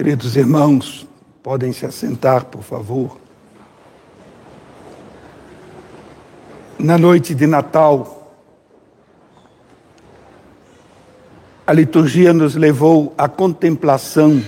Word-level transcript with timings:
Queridos 0.00 0.34
irmãos, 0.34 1.06
podem 1.42 1.74
se 1.74 1.84
assentar, 1.84 2.46
por 2.46 2.62
favor. 2.62 3.18
Na 6.78 6.96
noite 6.96 7.34
de 7.34 7.46
Natal, 7.46 8.34
a 11.66 11.72
liturgia 11.74 12.32
nos 12.32 12.54
levou 12.54 13.12
à 13.18 13.28
contemplação 13.28 14.42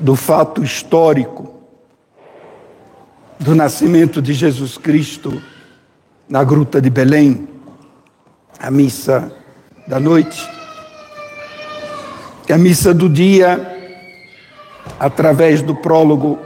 do 0.00 0.16
fato 0.16 0.64
histórico 0.64 1.60
do 3.38 3.54
nascimento 3.54 4.22
de 4.22 4.32
Jesus 4.32 4.78
Cristo 4.78 5.42
na 6.26 6.42
gruta 6.42 6.80
de 6.80 6.88
Belém, 6.88 7.46
a 8.58 8.70
missa 8.70 9.30
da 9.86 10.00
noite. 10.00 10.55
E 12.48 12.52
a 12.52 12.58
missa 12.58 12.94
do 12.94 13.08
dia, 13.08 13.60
através 15.00 15.60
do 15.62 15.74
prólogo 15.74 16.38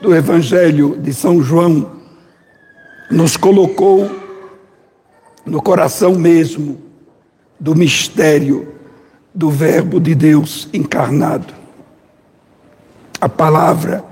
do 0.00 0.14
Evangelho 0.14 0.96
de 0.98 1.12
São 1.12 1.42
João, 1.42 1.92
nos 3.10 3.36
colocou 3.36 4.10
no 5.44 5.60
coração 5.60 6.14
mesmo 6.14 6.80
do 7.60 7.74
mistério 7.74 8.72
do 9.34 9.50
Verbo 9.50 10.00
de 10.00 10.14
Deus 10.14 10.66
encarnado. 10.72 11.52
A 13.20 13.28
palavra 13.28 14.02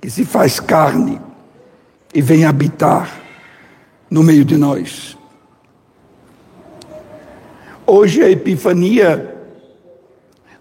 que 0.00 0.08
se 0.08 0.24
faz 0.24 0.60
carne 0.60 1.20
e 2.14 2.22
vem 2.22 2.44
habitar 2.44 3.20
no 4.08 4.22
meio 4.22 4.44
de 4.44 4.56
nós. 4.56 5.18
Hoje 7.84 8.22
a 8.22 8.30
Epifania 8.30 9.33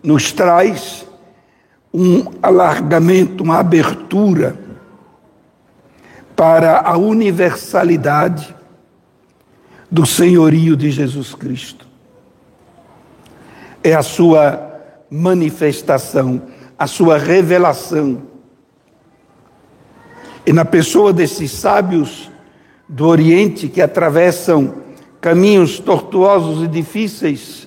nos 0.03 0.33
traz 0.33 1.07
um 1.93 2.25
alargamento, 2.41 3.43
uma 3.43 3.59
abertura 3.59 4.57
para 6.35 6.81
a 6.81 6.97
universalidade 6.97 8.53
do 9.89 10.05
senhorio 10.05 10.75
de 10.75 10.91
Jesus 10.91 11.33
Cristo. 11.33 11.87
É 13.83 13.93
a 13.93 14.01
sua 14.01 14.71
manifestação, 15.09 16.41
a 16.77 16.87
sua 16.87 17.17
revelação. 17.17 18.23
E 20.45 20.51
na 20.51 20.65
pessoa 20.65 21.13
desses 21.13 21.51
sábios 21.51 22.31
do 22.89 23.07
Oriente 23.07 23.69
que 23.69 23.81
atravessam 23.81 24.81
caminhos 25.21 25.79
tortuosos 25.79 26.63
e 26.63 26.67
difíceis, 26.67 27.62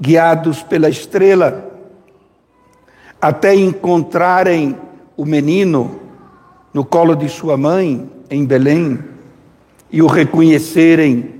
guiados 0.00 0.62
pela 0.62 0.88
estrela, 0.88 1.72
até 3.20 3.54
encontrarem 3.54 4.76
o 5.16 5.24
menino 5.24 6.00
no 6.72 6.84
colo 6.84 7.14
de 7.14 7.28
sua 7.28 7.56
mãe, 7.56 8.10
em 8.28 8.44
Belém, 8.44 8.98
e 9.90 10.02
o 10.02 10.06
reconhecerem 10.06 11.34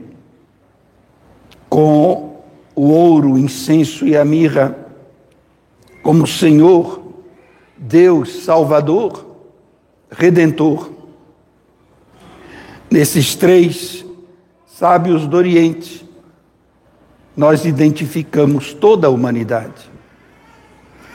com 1.68 2.40
o 2.74 2.88
ouro, 2.88 3.32
o 3.32 3.38
incenso 3.38 4.06
e 4.06 4.16
a 4.16 4.24
mirra, 4.24 4.76
como 6.02 6.26
Senhor, 6.26 7.02
Deus, 7.76 8.44
Salvador, 8.44 9.26
Redentor. 10.10 10.90
Nesses 12.90 13.34
três 13.34 14.04
sábios 14.66 15.26
do 15.26 15.36
Oriente, 15.36 16.08
nós 17.36 17.64
identificamos 17.64 18.72
toda 18.72 19.06
a 19.06 19.10
humanidade, 19.10 19.90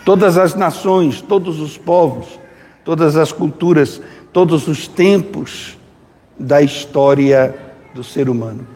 todas 0.05 0.37
as 0.37 0.55
nações, 0.55 1.21
todos 1.21 1.59
os 1.59 1.77
povos, 1.77 2.39
todas 2.83 3.15
as 3.15 3.31
culturas, 3.31 4.01
todos 4.33 4.67
os 4.67 4.87
tempos 4.87 5.77
da 6.37 6.61
história 6.61 7.55
do 7.93 8.03
ser 8.03 8.29
humano. 8.29 8.67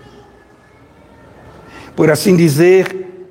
Por 1.96 2.10
assim 2.10 2.36
dizer, 2.36 3.28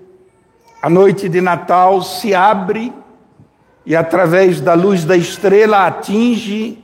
a 0.80 0.88
noite 0.88 1.28
de 1.28 1.40
Natal 1.40 2.02
se 2.02 2.34
abre 2.34 2.92
e, 3.84 3.96
através 3.96 4.60
da 4.60 4.74
luz 4.74 5.04
da 5.04 5.16
estrela, 5.16 5.86
atinge 5.86 6.78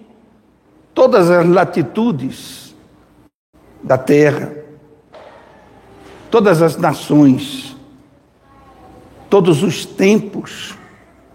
todas 0.92 1.30
as 1.30 1.46
latitudes 1.46 2.74
da 3.82 3.96
terra, 3.96 4.52
todas 6.30 6.62
as 6.62 6.76
nações, 6.76 7.76
todos 9.30 9.62
os 9.62 9.84
tempos 9.84 10.74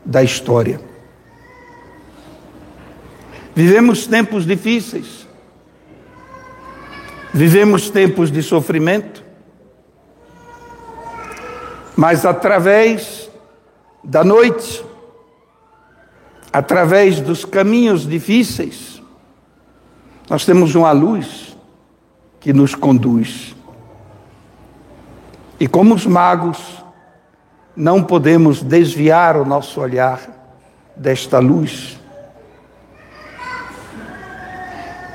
da 0.05 0.23
história. 0.23 0.81
Vivemos 3.55 4.07
tempos 4.07 4.45
difíceis, 4.45 5.27
vivemos 7.33 7.89
tempos 7.89 8.31
de 8.31 8.41
sofrimento, 8.41 9.23
mas 11.95 12.25
através 12.25 13.29
da 14.03 14.23
noite, 14.23 14.83
através 16.51 17.19
dos 17.19 17.45
caminhos 17.45 18.07
difíceis, 18.07 19.01
nós 20.29 20.45
temos 20.45 20.73
uma 20.73 20.91
luz 20.91 21.55
que 22.39 22.51
nos 22.51 22.75
conduz. 22.75 23.55
E 25.63 25.67
como 25.67 25.95
os 25.95 26.05
magos, 26.05 26.83
não 27.73 28.03
podemos 28.03 28.61
desviar 28.61 29.37
o 29.37 29.45
nosso 29.45 29.79
olhar 29.79 30.19
desta 30.93 31.39
luz 31.39 31.97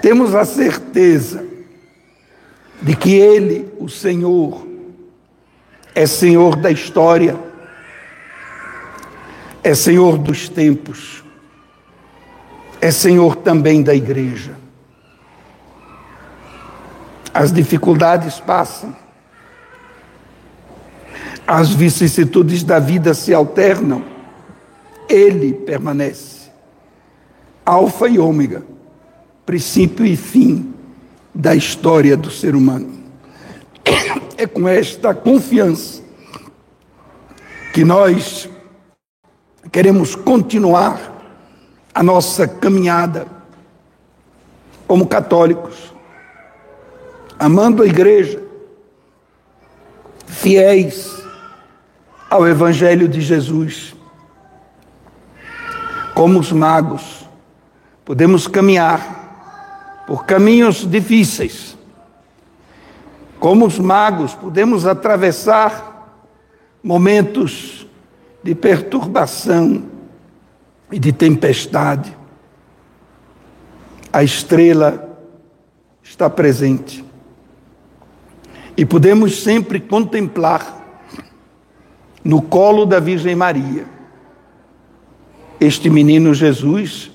temos 0.01 0.35
a 0.35 0.47
certeza 0.47 1.45
de 2.81 2.97
que 2.97 3.13
Ele, 3.13 3.71
o 3.79 3.91
Senhor, 3.91 4.67
é 5.95 6.07
Senhor 6.07 6.57
da 6.57 6.71
história, 6.71 7.39
é 9.63 9.75
Senhor 9.75 10.17
dos 10.17 10.49
tempos, 10.49 11.23
é 12.81 12.91
Senhor 12.91 13.37
também 13.37 13.83
da 13.83 13.95
igreja. 13.95 14.57
As 17.35 17.53
dificuldades 17.53 18.41
passam, 18.41 18.97
as 21.49 21.71
vicissitudes 21.71 22.63
da 22.63 22.79
vida 22.79 23.15
se 23.15 23.33
alternam, 23.33 24.05
Ele 25.09 25.55
permanece, 25.55 26.51
Alfa 27.65 28.07
e 28.07 28.19
Ômega 28.19 28.63
princípio 29.49 30.05
e 30.05 30.15
fim 30.15 30.75
da 31.35 31.55
história 31.55 32.19
do 32.19 32.31
ser 32.31 32.55
humano. 32.55 33.03
É 34.37 34.47
com 34.47 34.69
esta 34.69 35.15
confiança 35.15 36.03
que 37.73 37.83
nós 37.83 38.47
queremos 39.73 40.15
continuar 40.15 41.19
a 41.95 42.03
nossa 42.03 42.47
caminhada 42.47 43.27
como 44.87 45.07
católicos, 45.07 45.95
amando 47.39 47.83
a 47.83 47.87
igreja, 47.87 48.43
fiéis 50.27 51.19
ao 52.29 52.47
Evangelho 52.47 53.09
de 53.09 53.21
Jesus. 53.21 53.95
Como 56.15 56.39
os 56.39 56.53
magos, 56.53 57.29
podemos 58.05 58.47
caminhar 58.47 60.05
por 60.07 60.25
caminhos 60.25 60.89
difíceis. 60.89 61.77
Como 63.39 63.67
os 63.67 63.79
magos, 63.79 64.35
podemos 64.35 64.85
atravessar 64.85 66.25
momentos 66.83 67.87
de 68.43 68.55
perturbação 68.55 69.85
e 70.91 70.99
de 70.99 71.13
tempestade. 71.13 72.17
A 74.13 74.23
estrela 74.23 75.19
está 76.03 76.29
presente. 76.29 77.05
E 78.77 78.85
podemos 78.85 79.43
sempre 79.43 79.81
contemplar 79.81 80.78
no 82.29 82.43
colo 82.43 82.85
da 82.85 83.01
Virgem 83.01 83.35
Maria 83.35 83.87
este 85.59 85.89
menino 85.89 86.35
Jesus 86.35 87.11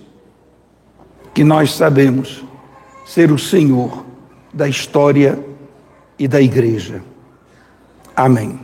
que 1.35 1.43
nós 1.43 1.75
sabemos 1.75 2.43
ser 3.05 3.31
o 3.31 3.37
Senhor 3.37 4.03
da 4.51 4.67
história 4.67 5.39
e 6.17 6.27
da 6.27 6.41
igreja. 6.41 7.03
Amém. 8.15 8.59